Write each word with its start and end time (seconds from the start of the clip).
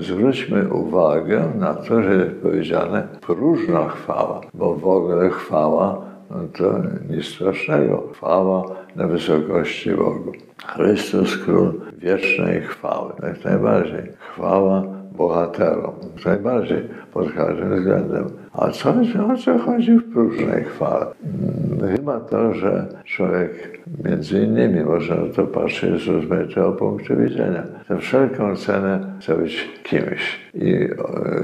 zwróćmy 0.00 0.72
uwagę 0.72 1.44
na 1.58 1.74
to, 1.74 2.02
że 2.02 2.14
jest 2.14 2.42
powiedziane 2.42 3.08
próżna 3.20 3.88
chwała, 3.88 4.40
bo 4.54 4.74
w 4.74 4.86
ogóle 4.86 5.30
chwała 5.30 6.06
no 6.30 6.36
to 6.58 6.64
nic 7.10 7.24
strasznego. 7.24 8.08
Chwała 8.12 8.64
na 8.96 9.06
wysokości 9.06 9.90
Bogu. 9.90 10.32
Chrystus 10.66 11.36
Król 11.36 11.80
wiecznej 11.98 12.62
chwały. 12.62 13.12
Jak 13.22 13.44
najbardziej. 13.44 14.12
Chwała 14.18 14.82
bohaterom. 15.12 15.94
Jak 16.16 16.24
najbardziej 16.24 16.88
pod 17.12 17.32
każdym 17.32 17.76
względem. 17.76 18.30
A 18.58 18.70
co, 18.70 18.94
o 19.32 19.36
co 19.36 19.58
chodzi 19.58 19.92
w 19.92 20.12
próżnej 20.12 20.64
chwale? 20.64 21.06
Hmm, 21.22 21.96
chyba 21.96 22.20
to, 22.20 22.54
że 22.54 22.86
człowiek 23.04 23.80
między 24.04 24.42
innymi 24.42 24.84
można 24.84 25.16
na 25.16 25.32
to 25.32 25.46
patrzeć 25.46 26.04
z 26.04 26.08
rozmaitego 26.08 26.72
punktu 26.72 27.16
widzenia. 27.16 27.62
Za 27.88 27.96
wszelką 27.96 28.56
cenę 28.56 29.00
chce 29.20 29.36
być 29.36 29.68
kimś 29.82 30.40
i 30.54 30.88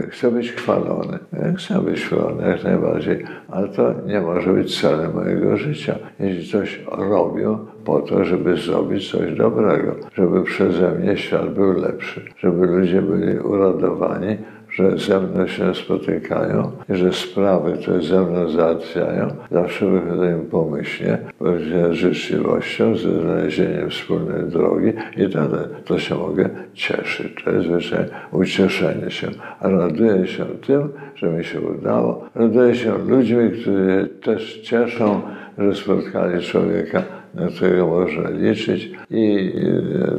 chce 0.08 0.30
być 0.30 0.52
chwalony. 0.52 1.18
Chcę 1.56 1.80
być 1.80 2.04
chwalony 2.04 2.48
jak 2.48 2.64
najbardziej, 2.64 3.24
ale 3.48 3.68
to 3.68 3.94
nie 4.06 4.20
może 4.20 4.52
być 4.52 4.80
celem 4.80 5.14
mojego 5.14 5.56
życia. 5.56 5.94
Jeśli 6.20 6.52
coś 6.52 6.80
robię 6.92 7.58
po 7.84 8.00
to, 8.00 8.24
żeby 8.24 8.56
zrobić 8.56 9.10
coś 9.10 9.34
dobrego, 9.34 9.94
żeby 10.14 10.42
przeze 10.42 10.90
mnie 10.90 11.16
świat 11.16 11.54
był 11.54 11.72
lepszy, 11.72 12.20
żeby 12.38 12.66
ludzie 12.66 13.02
byli 13.02 13.38
uradowani, 13.38 14.36
że 14.72 14.98
ze 14.98 15.20
mną 15.20 15.46
się 15.46 15.74
spotykają 15.74 16.72
i 16.88 16.96
że 16.96 17.12
sprawy, 17.12 17.72
które 17.72 18.02
ze 18.02 18.20
mną 18.20 18.48
załatwiają, 18.48 19.28
zawsze 19.50 19.86
wychodzą 19.86 20.44
pomyślnie, 20.50 21.18
z 21.40 21.92
życzliwością, 21.92 22.96
ze 22.96 23.20
znalezieniem 23.20 23.90
wspólnej 23.90 24.50
drogi 24.50 24.92
i 25.16 25.28
wtedy 25.28 25.58
to 25.84 25.98
się 25.98 26.14
mogę 26.14 26.48
cieszyć. 26.74 27.44
To 27.44 27.50
jest 27.50 27.66
zwyczaj 27.66 28.04
ucieszenie 28.32 29.10
się. 29.10 29.28
A 29.60 29.68
raduję 29.68 30.26
się 30.26 30.44
tym, 30.44 30.88
że 31.14 31.30
mi 31.30 31.44
się 31.44 31.60
udało. 31.60 32.28
Raduję 32.34 32.74
się 32.74 32.98
ludźmi, 32.98 33.50
którzy 33.50 34.08
też 34.22 34.60
cieszą, 34.60 35.20
że 35.58 35.74
spotkali 35.74 36.42
człowieka, 36.42 37.02
na 37.34 37.46
którego 37.46 37.86
można 37.86 38.30
liczyć 38.30 38.90
i 39.10 39.52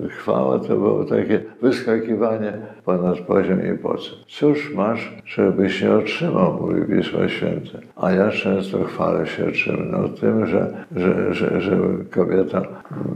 chwała 0.09 0.59
to 0.59 0.75
było 0.75 1.03
takie 1.03 1.39
wyskakiwanie 1.61 2.53
ponad 2.85 3.19
poziom 3.19 3.59
i 3.75 3.77
po 3.77 3.97
co. 3.97 4.11
Cóż 4.27 4.73
masz, 4.75 5.13
żebyś 5.25 5.81
nie 5.81 5.91
otrzymał, 5.91 6.59
mówi 6.61 6.81
Pismo 6.81 7.27
Święte. 7.27 7.79
A 7.95 8.11
ja 8.11 8.31
często 8.31 8.83
chwalę 8.83 9.27
się 9.27 9.51
czym? 9.51 9.91
No 9.91 10.09
tym, 10.09 10.45
że, 10.45 10.73
że, 10.95 11.33
że, 11.33 11.61
że 11.61 11.77
kobieta 12.11 12.61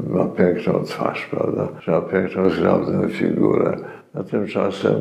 ma 0.09 0.25
piękną 0.25 0.83
twarz, 0.83 1.27
prawda? 1.31 1.67
Że 1.81 1.91
ma 1.91 2.01
piękną, 2.01 2.49
zgrabną 2.49 3.07
figurę. 3.07 3.77
A 4.13 4.23
tymczasem 4.23 4.93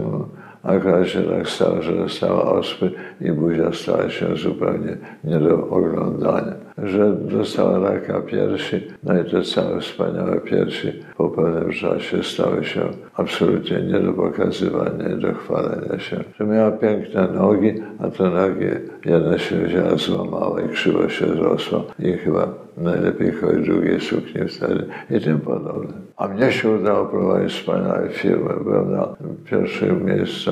Akurat 0.66 1.08
się 1.08 1.22
tak 1.22 1.48
stało, 1.48 1.82
że 1.82 1.92
dostała 1.92 2.44
ospy 2.44 2.90
i 3.20 3.32
buzia 3.32 3.72
stała 3.72 4.10
się 4.10 4.36
zupełnie 4.36 4.96
nie 5.24 5.38
do 5.38 5.68
oglądania. 5.68 6.65
Że 6.82 7.12
dostała 7.12 7.90
raka 7.90 8.20
piersi, 8.20 8.86
no 9.02 9.20
i 9.20 9.30
te 9.30 9.42
całe 9.42 9.80
wspaniałe 9.80 10.40
piersi 10.40 10.92
pewnym 11.36 11.72
czasie 11.72 12.22
stały 12.22 12.64
się 12.64 12.80
absolutnie 13.14 13.82
nie 13.82 14.00
do 14.00 14.12
pokazywania, 14.12 15.08
nie 15.08 15.16
do 15.16 15.34
chwalenia 15.34 15.98
się. 15.98 16.24
Że 16.38 16.46
miała 16.46 16.70
piękne 16.70 17.28
nogi, 17.28 17.74
a 17.98 18.10
te 18.10 18.30
nogi 18.30 18.66
jedna 19.04 19.38
się 19.38 19.56
wzięła, 19.56 19.96
złamała 19.96 20.60
i 20.60 20.68
krzywo 20.68 21.08
się 21.08 21.26
zrosła 21.26 21.82
i 21.98 22.12
chyba 22.12 22.48
najlepiej 22.76 23.32
chodzić 23.32 23.66
długie 23.66 24.00
suknie 24.00 24.46
wtedy 24.48 24.86
i 25.10 25.20
tym 25.20 25.40
podobne. 25.40 25.92
A 26.16 26.28
mnie 26.28 26.52
się 26.52 26.70
udało 26.70 27.06
prowadzić 27.06 27.52
wspaniałe 27.52 28.08
firmy. 28.08 28.54
Byłem 28.64 28.92
na 28.92 29.08
pierwszym 29.44 30.04
miejscu 30.04 30.50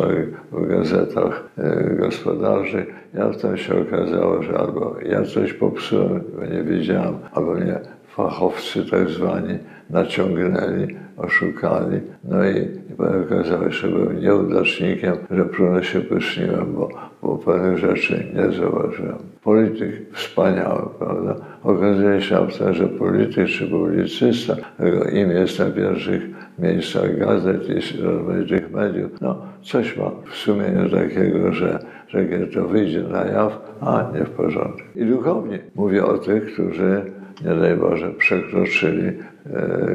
w 0.53 0.67
gazetach 0.69 1.45
e, 1.59 1.95
gospodarczych. 1.95 2.87
Ja 3.15 3.33
wtedy 3.33 3.59
się 3.59 3.75
okazało, 3.81 4.43
że 4.43 4.59
albo 4.59 4.97
ja 5.07 5.23
coś 5.23 5.53
popsułem, 5.53 6.21
bo 6.37 6.47
nie 6.47 6.63
wiedziałem, 6.63 7.15
albo 7.33 7.55
mnie 7.55 7.81
fachowcy 8.17 8.91
tak 8.91 9.09
zwani 9.09 9.59
naciągnęli, 9.91 10.97
oszukali. 11.17 12.01
No 12.25 12.45
i, 12.45 12.57
i 12.57 13.25
okazało 13.25 13.71
się, 13.71 13.71
że 13.71 13.89
byłem 13.89 14.21
nieudacznikiem, 14.21 15.15
że 15.31 15.45
prunę 15.45 15.85
się 15.85 16.01
pyszniłem, 16.01 16.75
bo, 16.75 16.89
bo 17.23 17.39
pewnych 17.39 17.79
rzeczy 17.79 18.27
nie 18.35 18.53
zauważyłem. 18.53 19.19
Polityk 19.45 19.91
wspaniały, 20.13 20.83
prawda? 20.99 21.37
Okazuje 21.63 22.23
się 22.23 22.47
że 22.71 22.87
polityk 22.87 23.47
czy 23.47 23.67
publicysta, 23.67 24.57
jego 24.79 25.05
imię 25.05 25.35
jest 25.35 25.59
na 25.59 25.67
pierwszych 25.67 26.23
miejscach 26.59 27.19
gazet 27.19 27.63
i 27.69 28.03
rozmaitych 28.03 28.71
mediów, 28.73 29.21
no 29.21 29.43
coś 29.63 29.97
ma 29.97 30.11
w 30.31 30.37
sumieniu 30.37 30.91
takiego, 30.91 31.53
że, 31.53 31.79
że 32.09 32.25
to 32.55 32.69
wyjdzie 32.69 33.03
na 33.03 33.25
jaw, 33.25 33.77
a 33.81 34.11
nie 34.15 34.25
w 34.25 34.31
porządku. 34.31 34.83
I 34.97 35.05
duchownie 35.07 35.59
mówię 35.75 36.05
o 36.05 36.19
tych, 36.19 36.53
którzy 36.53 37.03
nie 37.45 37.55
daj 37.55 37.77
Boże, 37.77 38.11
przekroczyli 38.11 39.09
e, 39.09 39.13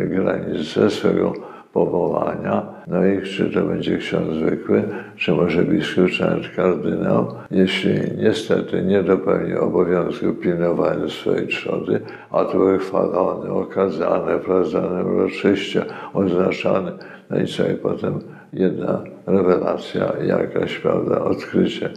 granice 0.07 0.89
swego 0.89 1.33
powołania. 1.73 2.65
No 2.87 3.05
i 3.05 3.21
czy 3.21 3.49
to 3.49 3.61
będzie 3.61 3.97
ksiądz 3.97 4.33
zwykły, 4.33 4.83
czy 5.17 5.31
może 5.31 5.63
biskup, 5.63 6.09
czy 6.09 6.21
nawet 6.21 6.55
kardynał, 6.55 7.33
jeśli 7.51 7.93
niestety 8.17 8.81
nie 8.81 9.03
dopełni 9.03 9.53
obowiązku 9.53 10.33
pilnowania 10.33 11.09
swojej 11.09 11.47
trzody, 11.47 12.01
a 12.31 12.45
to 12.45 12.51
były 12.51 12.79
chwalone, 12.79 13.51
okazane, 13.51 14.39
prawdane 14.39 15.05
uroczyście, 15.05 15.85
oznaczane, 16.13 16.91
no 17.29 17.39
i 17.39 17.47
co 17.47 17.69
i 17.69 17.75
potem 17.75 18.19
jedna 18.53 19.03
rewelacja, 19.27 20.13
jakaś, 20.23 20.79
prawda, 20.79 21.21
odkrycie 21.21 21.89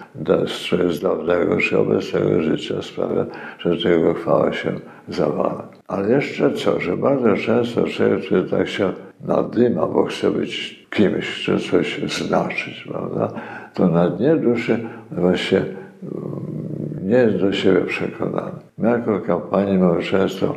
z 0.89 1.01
dawnego 1.01 1.57
czy 1.57 1.79
obecnego 1.79 2.43
życia 2.43 2.83
sprawia, 2.83 3.27
że 3.59 3.77
tego 3.77 4.15
chwała 4.15 4.53
się 4.53 4.73
zawala. 5.09 5.69
Ale 5.89 6.11
jeszcze 6.11 6.53
co, 6.53 6.81
że 6.81 6.97
bardzo 6.97 7.37
często 7.37 7.85
człowiek, 7.85 8.25
który 8.27 8.43
tak 8.43 8.69
się 8.69 8.93
nadyma, 9.21 9.87
bo 9.87 10.05
chce 10.05 10.31
być 10.31 10.87
kimś, 10.91 11.43
chce 11.43 11.59
coś 11.59 12.01
znaczyć, 12.03 12.87
prawda, 12.89 13.29
to 13.75 13.89
na 13.89 14.11
dnie 14.11 14.37
duszy 14.37 14.79
właśnie 15.11 15.63
nie 17.13 17.19
jest 17.19 17.37
do 17.37 17.53
siebie 17.53 17.81
przekonany. 17.81 18.53
Jako 18.79 19.21
kapłani 19.21 19.79
mamy 19.79 20.03
często 20.03 20.55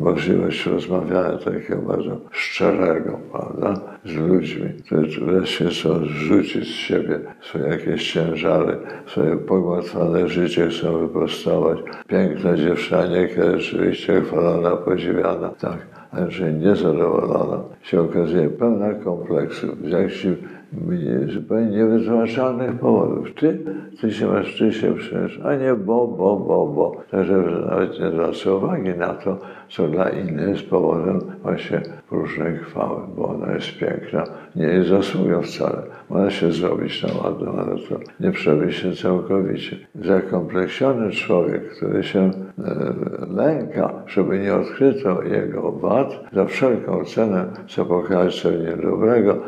możliwość 0.00 0.66
rozmawiania 0.66 1.38
takiego 1.38 1.76
bardzo 1.76 2.20
szczerego, 2.30 3.18
prawda, 3.32 3.80
z 4.04 4.14
ludźmi, 4.14 4.68
którzy 4.86 5.24
wreszcie 5.24 5.64
chcą 5.64 5.98
zrzucić 5.98 6.64
z 6.64 6.74
siebie 6.74 7.20
swoje 7.42 7.64
jakieś 7.64 8.12
ciężary, 8.12 8.76
swoje 9.06 9.36
pogmatwane 9.36 10.28
życie 10.28 10.68
chcą 10.68 10.98
wyprostować. 10.98 11.78
Piękna 12.08 12.56
dziewczyna, 12.56 13.02
kiedy 13.28 13.60
rzeczywiście 13.60 14.20
chwalona, 14.20 14.76
podziwiana, 14.76 15.48
tak, 15.48 15.78
ale 16.10 16.30
że 16.30 16.52
niezadowolona 16.52 17.62
się 17.82 18.00
okazuje 18.00 18.50
pełna 18.50 18.94
kompleksów, 18.94 19.70
jak 19.84 20.10
się 20.10 20.34
zupełnie 21.28 21.70
niewytłumaczalnych 21.70 22.78
powodów. 22.78 23.34
Ty, 23.34 23.58
ty 24.00 24.12
się 24.12 24.26
masz, 24.26 24.58
ty 24.58 24.72
się 24.72 24.94
przecież, 24.94 25.40
a 25.44 25.54
nie 25.54 25.74
bo, 25.74 26.06
bo, 26.06 26.36
bo, 26.36 26.66
bo. 26.66 26.96
Także 27.10 27.36
nawet 27.70 28.00
nie 28.00 28.10
zwraca 28.10 28.52
uwagi 28.52 28.90
na 28.90 29.14
to, 29.14 29.38
co 29.68 29.88
dla 29.88 30.08
innych 30.08 30.48
jest 30.48 30.70
powodem 30.70 31.20
właśnie 31.42 31.80
różnej 32.10 32.56
chwały, 32.56 33.00
bo 33.16 33.28
ona 33.28 33.52
jest 33.52 33.78
piękna, 33.78 34.24
nie 34.56 34.66
jest 34.66 34.88
zasługą 34.88 35.42
wcale. 35.42 35.82
Można 36.10 36.30
się 36.30 36.52
zrobić 36.52 37.02
na 37.02 37.08
ładną, 37.22 37.52
ale 37.52 37.76
to 37.78 37.98
nie 38.20 38.72
się 38.72 38.92
całkowicie. 38.92 39.76
Zakompleksiony 39.94 41.10
człowiek, 41.10 41.70
który 41.76 42.02
się 42.02 42.20
e, 42.20 42.30
lęka, 43.30 43.90
żeby 44.06 44.38
nie 44.38 44.54
odkryto 44.54 45.22
jego 45.22 45.72
wad, 45.72 46.24
za 46.32 46.44
wszelką 46.44 47.04
cenę 47.04 47.46
chce 47.66 47.84
pokazać 47.84 48.42
coś 48.42 48.54
niedobrego, 48.58 49.38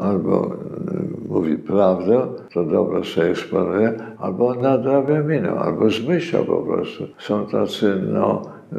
albo 0.00 0.46
e, 0.46 1.28
mówi 1.28 1.58
prawdę, 1.58 2.26
to 2.52 2.64
dobro 2.64 3.04
sobie 3.04 3.30
eksponuje, 3.30 3.92
albo 4.18 4.54
nadrabia 4.54 5.22
minę, 5.22 5.50
albo 5.50 5.90
zmyśla 5.90 6.40
po 6.42 6.56
prostu. 6.56 7.04
Są 7.18 7.46
tacy, 7.46 8.02
no, 8.12 8.42
e, 8.72 8.76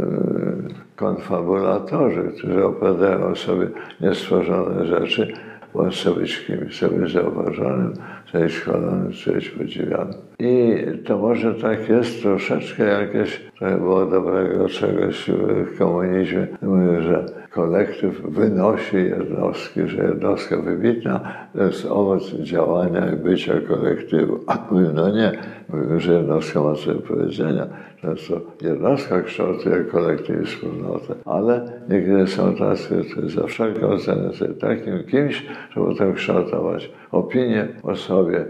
konfabulatorzy, 0.95 2.23
którzy 2.37 2.65
opowiadają 2.65 3.35
sobie 3.35 3.67
niestworzone 4.01 4.85
rzeczy, 4.85 5.33
bo 5.73 5.89
chce 5.89 6.11
być 6.11 6.45
kimś, 6.45 6.75
chce 6.77 7.09
zauważonym, 7.09 7.93
chce 8.25 8.39
być 8.39 8.53
chwalonym, 8.53 9.11
podziwianym. 9.57 10.13
I 10.39 10.77
to 11.05 11.17
może 11.17 11.53
tak 11.53 11.89
jest 11.89 12.21
troszeczkę 12.21 12.83
jakieś, 12.83 13.41
to 13.59 13.65
było 13.65 14.05
dobrego 14.05 14.69
czegoś 14.69 15.29
w 15.65 15.77
komunizmie. 15.77 16.47
Mówię, 16.61 17.01
że 17.01 17.25
kolektyw 17.57 18.21
wynosi 18.21 18.95
jednostki, 18.95 19.87
że 19.87 20.03
jednostka 20.03 20.57
wybitna 20.57 21.19
to 21.53 21.63
jest 21.63 21.85
owoc 21.85 22.31
działania 22.33 23.11
i 23.11 23.15
bycia 23.15 23.53
kolektywu. 23.67 24.39
A 24.47 24.57
mówię, 24.71 24.89
no 24.93 25.09
nie, 25.09 25.31
mówię, 25.69 25.99
że 25.99 26.13
jednostka 26.13 26.61
ma 26.61 26.73
do 26.73 27.01
powiedzenia. 27.07 27.67
Często 28.01 28.41
jednostka 28.61 29.21
kształtuje 29.21 29.83
kolektyw 29.83 30.41
i 30.41 30.45
wspólnotę, 30.45 31.13
ale 31.25 31.71
niektóre 31.89 32.27
są 32.27 32.55
tacy, 32.55 33.03
którzy 33.11 33.29
za 33.29 33.47
wszelką 33.47 33.97
cenę 33.97 34.33
są 34.33 34.45
takim 34.45 35.03
kimś, 35.03 35.45
żeby 35.75 35.95
to 35.95 36.13
kształtować 36.13 36.91
opinię 37.11 37.67
o 37.83 37.95
sobie, 37.95 38.45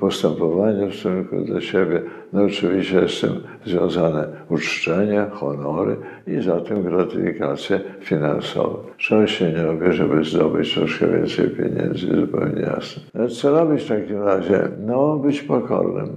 postępowanie 0.00 0.86
w 0.86 0.94
stosunku 0.94 1.44
do 1.44 1.60
siebie. 1.60 2.02
No 2.32 2.42
oczywiście 2.42 3.08
z 3.08 3.20
tym 3.20 3.30
związane 3.66 4.28
uczczenie, 4.48 5.26
honory 5.32 5.96
i 6.26 6.42
za 6.42 6.60
tym 6.60 6.82
gratyfikacje 6.82 7.80
finansowe. 8.00 8.78
Czego 8.96 9.26
się 9.26 9.52
nie 9.52 9.62
robi, 9.62 9.92
żeby 9.92 10.24
zdobyć 10.24 10.74
troszkę 10.74 11.08
więcej 11.08 11.50
pieniędzy, 11.50 12.20
zupełnie 12.20 12.60
jasne. 12.60 13.02
No, 13.14 13.28
co 13.28 13.50
robić 13.50 13.82
w 13.82 13.88
takim 13.88 14.22
razie? 14.22 14.68
No, 14.86 15.16
być 15.16 15.42
pokornym. 15.42 16.16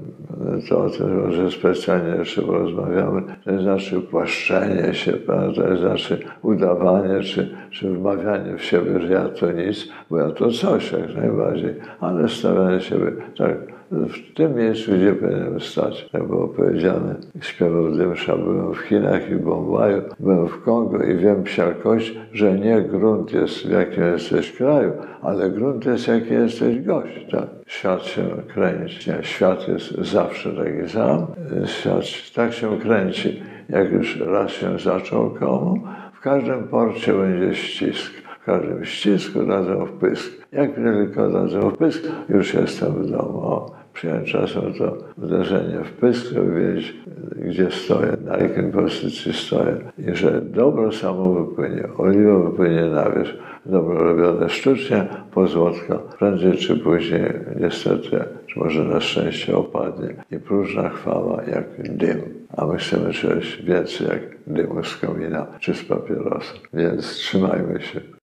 To 0.70 0.86
o 0.86 0.90
tym 0.90 1.26
może 1.26 1.52
specjalnie 1.52 2.16
jeszcze 2.16 2.42
porozmawiamy. 2.42 3.22
To 3.46 3.62
znaczy 3.62 4.02
płaszczenie 4.02 4.94
się, 4.94 5.14
to 5.14 5.78
znaczy 5.78 6.18
udawanie, 6.42 7.22
czy, 7.22 7.50
czy 7.72 7.90
wmawianie 7.90 8.58
w 8.58 8.64
siebie, 8.64 9.00
że 9.00 9.14
ja 9.14 9.30
to 9.30 9.52
nic, 9.52 9.88
bo 10.10 10.18
ja 10.18 10.32
to 10.32 10.52
coś 10.52 10.92
jak 10.92 11.16
najbardziej, 11.16 11.76
ale 12.00 12.30
stawianie 12.30 12.82
siebie 12.82 13.12
tak 13.38 13.58
w 13.92 14.34
tym 14.34 14.56
miejscu, 14.56 14.92
gdzie 14.92 15.14
powinienem 15.14 15.60
stać. 15.60 16.10
Jak 16.14 16.28
było 16.28 16.48
powiedziane, 16.48 17.16
śpiewał 17.42 17.92
Dymsza, 17.92 18.38
byłem 18.38 18.74
w 18.74 18.78
Chinach 18.78 19.32
i 19.32 19.36
Bombaju, 19.36 20.02
byłem 20.20 20.48
w 20.48 20.64
Kongo 20.64 21.04
i 21.04 21.18
wiem 21.18 21.44
psiarkość, 21.44 22.20
że 22.34 22.54
nie 22.54 22.82
grunt 22.82 23.34
jest 23.34 23.68
w 23.68 23.72
jakim 23.72 24.04
jesteś 24.04 24.52
kraju, 24.52 24.92
ale 25.22 25.50
grunt 25.50 25.86
jest 25.86 26.08
jaki 26.08 26.34
jesteś 26.34 26.82
gość. 26.82 27.26
Tak? 27.32 27.48
Świat 27.66 28.04
się 28.04 28.24
kręci. 28.54 29.12
Świat 29.22 29.68
jest 29.68 30.02
zawsze 30.30 30.52
taki 30.52 30.90
sam. 30.90 31.28
Świat 31.66 32.34
tak 32.36 32.54
się 32.54 32.80
kręci, 32.80 33.44
jak 33.70 33.92
już 33.92 34.20
raz 34.20 34.52
się 34.52 34.80
zaczął 34.80 35.30
komu, 35.30 35.88
w 36.14 36.20
każdym 36.20 36.68
porcie 36.68 37.14
będzie 37.14 37.56
ścisk. 37.56 38.12
W 38.50 38.51
każdym 38.51 38.86
ścisku 38.86 39.46
dadzą 39.46 39.86
wpysk. 39.86 40.31
Jak 40.51 40.75
tylko 40.75 41.30
dadzą 41.30 41.72
wpysk, 41.72 42.04
już 42.30 42.54
jestem 42.54 42.94
w 42.94 43.12
domu. 43.12 43.40
O. 43.40 43.72
Przyjąłem 43.94 44.25
czasem 44.25 44.74
to 44.74 44.98
uderzenie 45.24 45.84
w 45.84 45.92
pysk, 45.92 46.25
żeby 46.34 46.62
wiedzieć, 46.62 46.94
gdzie 47.36 47.72
stoję, 47.72 48.18
na 48.25 48.38
jakiej 48.38 48.72
pozycji 48.72 49.34
stoję. 49.34 49.75
I 49.98 50.16
że 50.16 50.42
dobro 50.42 50.92
samo 50.92 51.34
wypłynie, 51.34 51.84
oliwa 51.98 52.40
wypłynie 52.40 52.86
na 52.86 53.10
wierzch. 53.10 53.34
Dobro 53.66 54.04
robione 54.04 54.50
sztucznie, 54.50 55.07
pozłotka, 55.31 55.95
prędzej 56.19 56.57
czy 56.57 56.78
później 56.78 57.34
niestety, 57.60 58.24
czy 58.48 58.60
może 58.60 58.84
na 58.84 59.00
szczęście 59.00 59.57
opadnie. 59.57 60.16
I 60.31 60.40
próżna 60.40 60.90
chwała 60.90 61.44
jak 61.44 61.98
dym. 61.98 62.22
A 62.57 62.66
my 62.66 62.78
chcemy 62.78 63.13
czegoś 63.13 63.62
więcej 63.63 64.07
jak 64.07 64.22
dymu 64.48 64.84
z 64.84 64.98
komina 64.98 65.48
czy 65.60 65.74
z 65.74 65.84
papierosa. 65.84 66.54
Więc 66.74 67.06
trzymajmy 67.06 67.81
się. 67.81 68.19